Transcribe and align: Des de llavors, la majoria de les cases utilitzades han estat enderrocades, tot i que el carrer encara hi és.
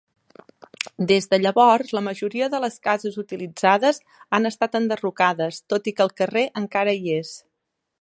Des 1.11 1.27
de 1.33 1.39
llavors, 1.41 1.91
la 1.97 2.01
majoria 2.07 2.47
de 2.55 2.63
les 2.65 2.79
cases 2.89 3.21
utilitzades 3.25 4.01
han 4.39 4.53
estat 4.53 4.81
enderrocades, 4.83 5.63
tot 5.75 5.91
i 5.93 5.99
que 5.99 6.09
el 6.11 6.15
carrer 6.23 6.49
encara 6.65 7.01
hi 7.03 7.19
és. 7.23 7.37